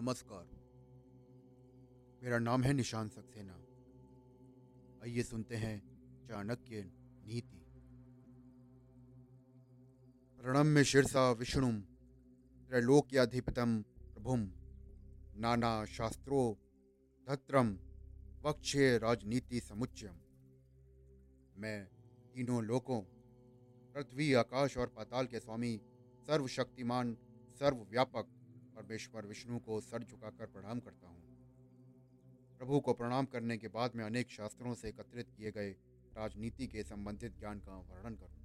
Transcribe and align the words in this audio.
नमस्कार। 0.00 0.48
मेरा 2.22 2.38
नाम 2.38 2.62
है 2.62 2.72
निशान 2.72 3.08
सक्सेना। 3.08 3.64
आइए 5.02 5.22
सुनते 5.22 5.56
हैं 5.56 5.78
चाणक्य 6.28 6.92
नीति। 7.26 7.66
रणम्य 10.40 10.84
शीर्षा 10.84 11.32
विष्णु, 11.32 11.80
त्रैलोक्याधिपतम 12.68 13.82
प्रभुम 13.82 14.52
नाना 15.36 15.84
शास्त्रो 15.84 16.58
धत्रम 17.28 17.78
वक्षे 18.42 18.98
राजनीति 18.98 19.60
समुच्चयम 19.60 20.16
मैं 21.56 21.86
तीनों 22.34 22.64
लोकों, 22.64 23.00
पृथ्वी, 23.94 24.32
आकाश 24.32 24.78
और 24.78 24.86
पाताल 24.86 25.26
के 25.26 25.40
स्वामी, 25.40 25.80
सर्वशक्तिमान, 26.20 27.14
सर्वव्यापक 27.58 28.36
परमेश्वर 28.80 29.26
विष्णु 29.26 29.58
को 29.58 29.80
सर 29.80 30.02
झुकाकर 30.02 30.46
प्रणाम 30.46 30.80
करता 30.80 31.08
हूँ। 31.08 31.22
प्रभु 32.58 32.80
को 32.80 32.92
प्रणाम 32.92 33.24
करने 33.24 33.56
के 33.58 33.68
बाद 33.68 33.96
मैं 33.96 34.04
अनेक 34.04 34.30
शास्त्रों 34.30 34.74
से 34.74 34.88
एकत्रित 34.88 35.30
किए 35.36 35.50
गए 35.50 35.70
राजनीति 36.16 36.66
के 36.66 36.82
संबंधित 36.82 37.38
ज्ञान 37.38 37.60
का 37.60 37.76
वर्णन 37.90 38.14
करूँ। 38.14 38.39